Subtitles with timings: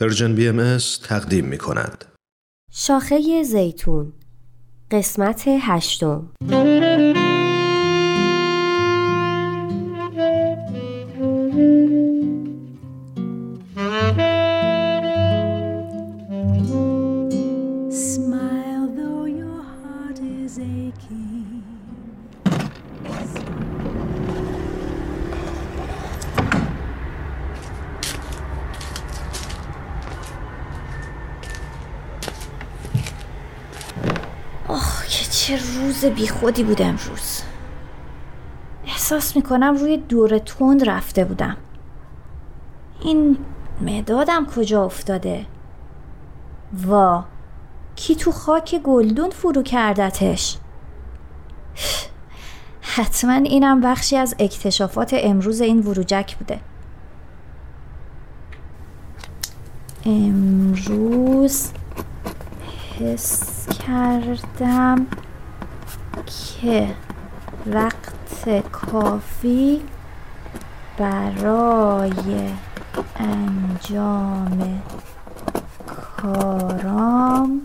[0.00, 2.04] پرژن بی ام تقدیم می کند.
[2.72, 4.12] شاخه زیتون
[4.90, 6.30] قسمت هشتم
[17.90, 21.58] Smile though your heart is aching.
[34.68, 37.42] آه که چه روز بیخودی بود امروز.
[38.86, 41.56] احساس می‌کنم روی دور تند رفته بودم.
[43.00, 43.38] این
[43.80, 45.46] مدادم کجا افتاده؟
[46.86, 47.24] وا
[47.96, 50.58] کی تو خاک گلدون فرو کردتش؟
[52.80, 56.60] حتما اینم بخشی از اکتشافات امروز این وروجک بوده.
[60.06, 61.70] امروز
[63.00, 65.06] حس کردم
[66.28, 66.94] که
[67.66, 69.82] وقت کافی
[70.98, 72.50] برای
[73.16, 74.82] انجام
[76.16, 77.62] کارام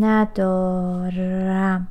[0.00, 1.86] ندارم.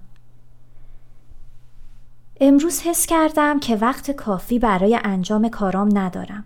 [2.41, 6.45] امروز حس کردم که وقت کافی برای انجام کارام ندارم.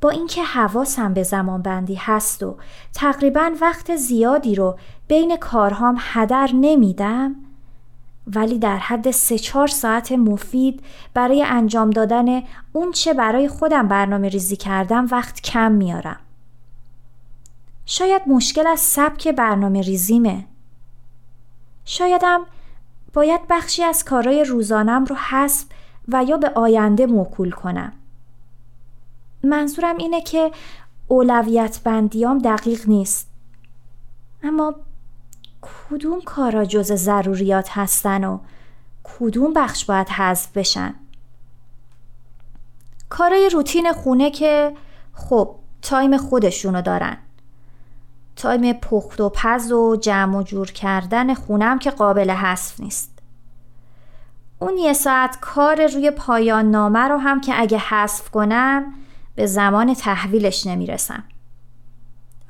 [0.00, 2.56] با اینکه حواسم به زمان بندی هست و
[2.94, 4.78] تقریبا وقت زیادی رو
[5.08, 7.36] بین کارهام هدر نمیدم
[8.34, 10.82] ولی در حد سه چهار ساعت مفید
[11.14, 16.20] برای انجام دادن اون چه برای خودم برنامه ریزی کردم وقت کم میارم.
[17.86, 20.44] شاید مشکل از سبک برنامه ریزیمه.
[21.84, 22.40] شایدم
[23.12, 25.64] باید بخشی از کارهای روزانم رو حذف
[26.08, 27.92] و یا به آینده موکول کنم.
[29.44, 30.50] منظورم اینه که
[31.08, 33.28] اولویت بندیام دقیق نیست.
[34.42, 34.74] اما
[35.90, 38.38] کدوم کارا جز ضروریات هستن و
[39.04, 40.94] کدوم بخش باید حذف بشن؟
[43.08, 44.74] کارای روتین خونه که
[45.12, 47.16] خب time خودشونو دارن.
[48.36, 53.18] time پخت و پز و جمع و جور کردن خونم که قابل حذف نیست.
[54.58, 58.94] اون یه ساعت کار روی پایان نامه رو هم که اگه حذف کنم
[59.34, 61.24] به زمان تحویلش نمی‌رسم.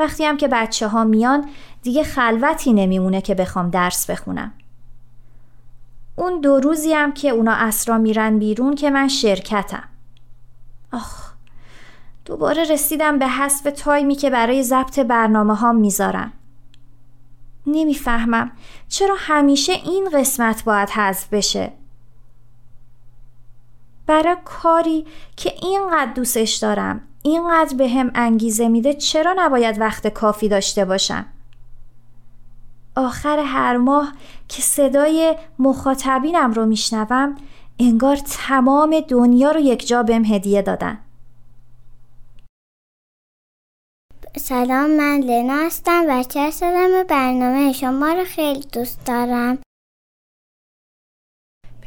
[0.00, 1.48] وقتی هم که بچه ها میان
[1.82, 4.52] دیگه خلوتی نمیمونه که بخوام درس بخونم.
[6.16, 9.88] اون دو روزی هم که اونا اسرا میرن بیرون که من شرکتم.
[10.92, 11.30] آخ
[12.24, 16.32] دوباره رسیدم به حذف تایمی که برای ضبط برنامه ها می‌ذارم.
[17.66, 18.52] نمی‌فهمم
[18.88, 21.72] چرا همیشه این قسمت باید حذف بشه.
[24.06, 25.06] برای کاری
[25.36, 31.26] که اینقدر دوستش دارم اینقدر به هم انگیزه میده چرا نباید وقت کافی داشته باشم؟
[32.96, 34.12] آخر هر ماه
[34.48, 37.34] که صدای مخاطبینم رو میشنوم
[37.78, 40.98] انگار تمام دنیا رو یک جا بهم هدیه دادن.
[44.36, 49.58] سلام من لنا هستم و چه شدم برنامه شما رو خیلی دوست دارم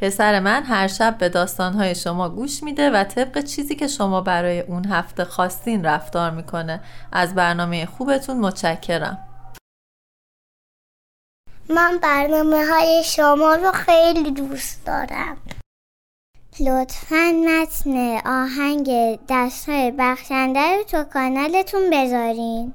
[0.04, 4.60] پسر من هر شب به داستانهای شما گوش میده و طبق چیزی که شما برای
[4.60, 6.80] اون هفته خواستین رفتار می‌کنه.
[7.12, 9.18] از برنامه خوبتون متشکرم.
[11.68, 15.36] من برنامه های شما رو خیلی دوست دارم.
[16.60, 22.74] لطفا متن آهنگ دست های بخشنده رو تو کانالتون بذارین.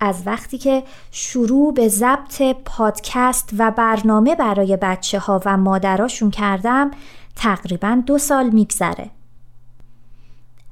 [0.00, 6.90] از وقتی که شروع به ضبط پادکست و برنامه برای بچه ها و مادراشون کردم
[7.36, 9.10] تقریبا دو سال میگذره.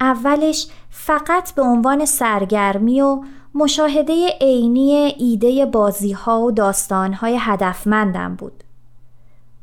[0.00, 3.22] اولش فقط به عنوان سرگرمی و
[3.54, 8.64] مشاهده عینی ایده بازی ها و داستان های هدفمندم بود.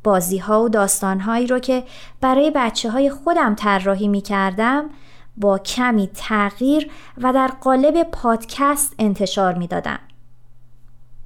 [0.04, 1.84] بازی ها و داستان هایی رو که
[2.22, 4.90] برای بچه های خودم طراحی می کردم
[5.38, 10.00] با کمی تغییر و در قالب پادکست انتشار می دادم.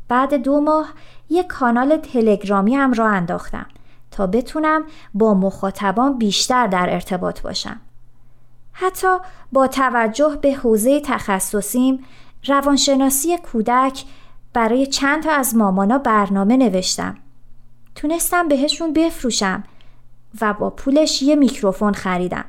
[0.07, 0.93] بعد دو ماه
[1.29, 3.65] یک کانال تلگرامی هم را انداختم
[4.11, 7.81] تا بتونم با مخاطبان بیشتر در ارتباط باشم.
[8.71, 9.17] حتی
[9.51, 12.03] با توجه به حوزه تخصصیم
[12.45, 14.05] روانشناسی کودک
[14.53, 17.17] برای چند تا از مامانا برنامه نوشتم.
[17.95, 19.63] تونستم بهشون بفروشم
[20.41, 22.45] و با پولش یه میکروفون خریدم.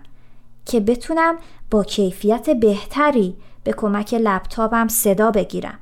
[0.66, 1.36] که بتونم
[1.70, 5.78] با کیفیت بهتری به کمک لپتاپم صدا بگیرم.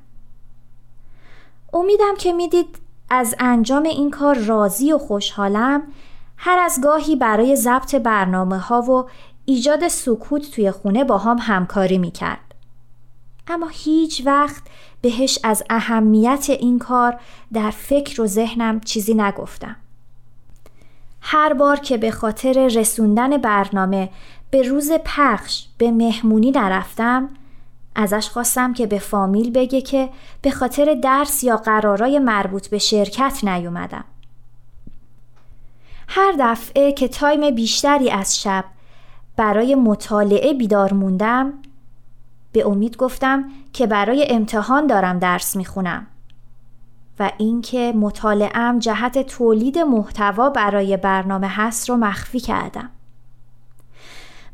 [1.73, 2.79] امیدم که می‌دید
[3.11, 5.83] از انجام این کار راضی و خوشحالم
[6.37, 9.09] هر از گاهی برای ضبط برنامه ها و
[9.45, 12.55] ایجاد سکوت توی خونه با هم همکاری می‌کرد.
[13.49, 14.63] اما هیچ وقت
[15.01, 17.21] بهش از اهمیت این کار
[17.53, 19.77] در فکر و ذهنم چیزی نگفتم.
[21.21, 24.11] هر بار که به خاطر رسوندن برنامه
[24.55, 27.29] به روز پخش به مهمونی نرفتم
[27.95, 30.09] ازش خواستم که به فامیل بگه که
[30.43, 34.05] به خاطر درس یا قرارای مربوط به شرکت نیومدم.
[36.09, 38.65] هر دفعه که تایم بیشتری از شب
[39.37, 41.53] برای مطالعه بیدار موندم
[42.53, 46.07] به امید گفتم که برای امتحان دارم درس می‌خونم
[47.19, 52.91] و اینکه مطالعم جهت تولید محتوا برای برنامه هست رو مخفی کردم.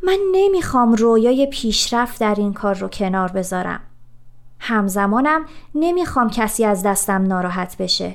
[0.03, 3.81] من نمی‌خوام رویای پیشرفت در این کار رو کنار بذارم.
[4.59, 5.45] همزمانم
[5.75, 8.15] نمی‌خوام کسی از دستم ناراحت بشه.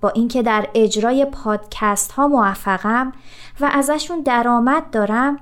[0.00, 3.12] با اینکه در اجرای پادکست ها موفقم
[3.60, 5.38] و ازشون درآمد دارم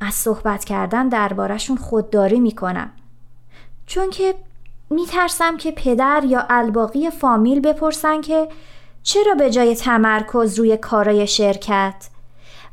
[0.00, 2.90] از صحبت کردن دربارشون خودداری می‌کنم.
[3.86, 4.34] چون که
[4.90, 8.48] میترسم که پدر یا الباقی فامیل بپرسن که
[9.02, 12.08] چرا به جای تمرکز روی کارای شرکت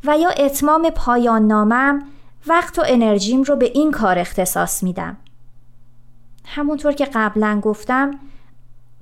[0.05, 2.05] و یا اتمام پایان نامم
[2.47, 5.17] وقت و انرژیم رو به این کار اختصاص میدم.
[6.45, 8.19] همونطور که قبلا گفتم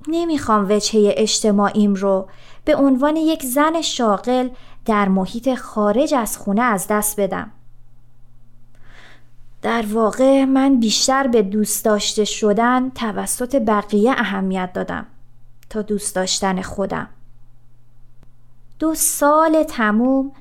[0.08, 2.28] نمی‌خوام وجهه اجتماعیم رو
[2.64, 4.48] به عنوان یک زن شاغل
[4.84, 7.50] در محیط خارج از خونه از دست بدم.
[9.62, 15.06] در واقع من بیشتر به دوست داشته شدن توسط بقیه اهمیت دادم
[15.70, 17.08] تا دوست داشتن خودم.
[18.78, 20.32] دو سال تموم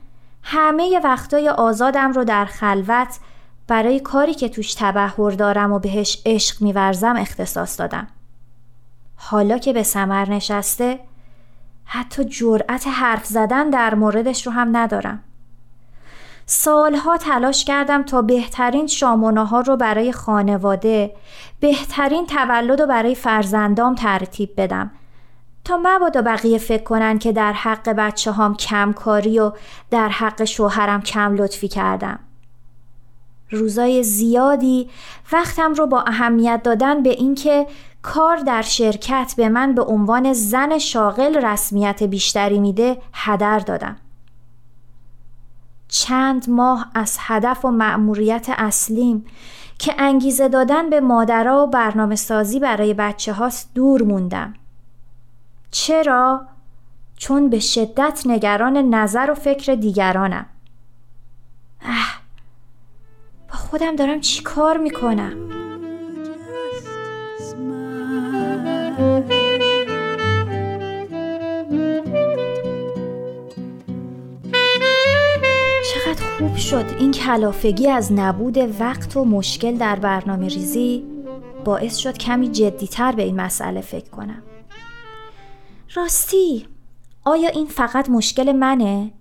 [0.44, 3.20] همه وقتای آزادم رو در خلوت
[3.68, 8.08] برای کاری که توش تبهر دارم و بهش عشق میورزم اختصاص دادم.
[9.16, 11.00] حالا که به سمر نشسته
[11.86, 15.24] حتی جرأت حرف زدن در موردش رو هم ندارم.
[16.46, 21.16] سالها تلاش کردم تا بهترین شامونه ها رو برای خانواده
[21.60, 24.92] بهترین تولد رو برای فرزندام ترتیب بدم
[25.72, 29.52] تا مبادا بقیه فکر کنن که در حق بچه هام کمکاری و
[29.92, 32.20] در حق شوهرم کم لطفی کردم
[33.50, 34.90] روزای زیادی
[35.32, 37.68] وقتم رو با اهمیت دادن به اینکه
[38.02, 43.98] کار در شرکت به من به عنوان زن شاغل رسمیت بیشتری میده هدر دادم
[45.88, 49.26] چند ماه از هدف و مأموریت اصلیم
[49.80, 54.54] که انگیزه دادن به مادرها و برنامه سازی برای بچه هاست دور موندم.
[55.72, 56.48] چرا؟
[57.18, 60.46] چون به شدت نگران نظر و فکر دیگرانم.
[61.82, 62.22] اه
[63.50, 65.34] با خودم دارم چی کار می‌کنم؟
[75.94, 81.04] چقدر خوب شد این کلافگی از نبود وقت و مشکل در برنامه ریزی
[81.66, 84.44] باعث شد کمی جدیتر به این مسئله فکر کنم.
[85.96, 86.68] راستی
[87.26, 89.12] آیا این فقط مشکل منه؟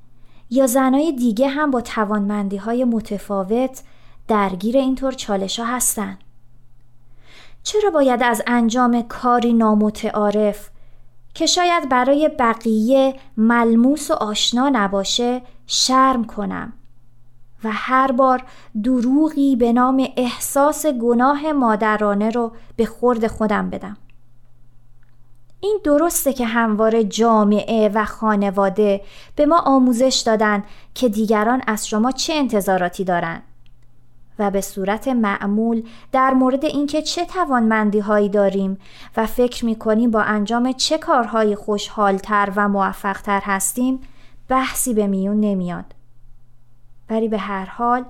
[0.50, 3.82] یا زنای دیگه هم با توانمندی های متفاوت
[4.28, 6.18] درگیر اینطور چالش ها هستن؟
[7.62, 10.70] چرا باید از انجام کاری نامتعارف
[11.34, 16.72] که شاید برای بقیه ملموس و آشنا نباشه شرم کنم؟
[17.64, 18.44] و هر بار
[18.84, 23.96] دروغی به نام احساس گناه مادرانه رو به خورد خودم بدم.
[25.60, 29.00] این درسته که همواره جامعه و خانواده
[29.36, 30.64] به ما آموزش دادن
[30.94, 33.42] که دیگران از شما چه انتظاراتی دارند
[34.38, 38.78] و به صورت معمول در مورد اینکه چه توانمندی هایی داریم
[39.16, 44.00] و فکر می کنیم با انجام چه کارهایی خوشحالتر و موفقتر هستیم
[44.48, 45.84] بحثی به میون نمیاد.
[47.10, 48.04] ولی به هر حال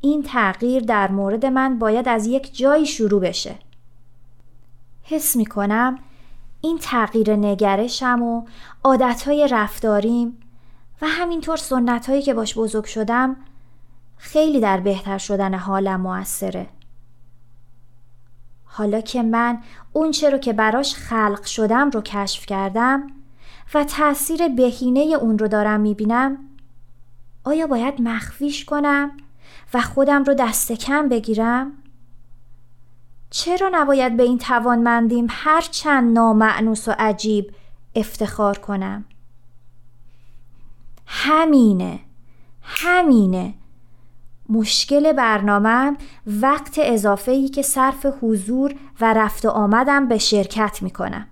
[0.00, 3.54] این تغییر در مورد من باید از یک جایی شروع بشه.
[5.02, 5.98] حس می کنم
[6.64, 8.46] این تغییر نگرشم و
[8.84, 10.40] عادتهای رفتاریم
[11.02, 13.36] و همینطور سنتهایی که باش بزرگ شدم
[14.16, 16.66] خیلی در بهتر شدن حالم موثره.
[18.64, 19.58] حالا که من
[19.92, 23.06] اون رو که براش خلق شدم رو کشف کردم
[23.74, 26.38] و تأثیر بهینه اون رو دارم می‌بینم
[27.44, 29.10] آیا باید مخفیش کنم
[29.74, 31.72] و خودم رو دست کم بگیرم؟
[33.36, 37.52] چرا نباید به این توانمندیم هر چند نامعنوس و عجیب
[37.94, 39.04] افتخار کنم؟
[41.06, 42.00] همینه
[42.62, 43.54] همینه
[44.48, 51.26] مشکل برنامه وقت اضافه ای که صرف حضور و رفت آمدم به شرکت می کنم.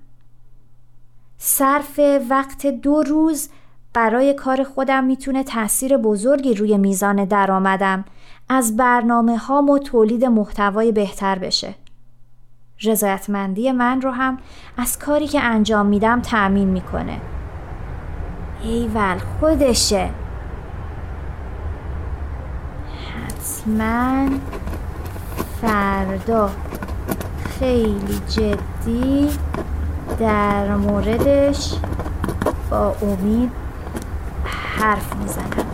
[1.38, 3.49] صرف وقت دو روز
[3.94, 8.04] برای کار خودم می‌تونه تاثیر بزرگی روی میزان درآمدم
[8.49, 11.81] از برنامه هام و تولید محتوای بهتر بشه.
[12.82, 14.38] رضایتمندی من رو هم
[14.76, 17.20] از کاری که انجام میدم تأمین می‌کنه.
[18.62, 20.10] ایول خودشه.
[23.26, 24.28] حتما
[25.60, 26.50] فردا.
[27.58, 29.28] خیلی جدی
[30.20, 31.74] در موردش
[32.70, 33.50] با امید
[34.78, 35.71] حرف می‌زنم.